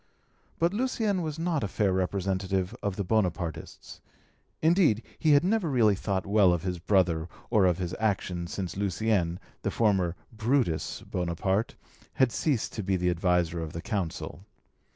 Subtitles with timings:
[0.57, 4.01] But Lucien was not a fair representative of the Bonapartists;
[4.59, 8.75] indeed he had never really thought well of his brother or of his actions since
[8.75, 11.75] Lucien, the former "Brutus" Bonaparte,
[12.13, 14.43] had ceased to be the adviser of the Consul.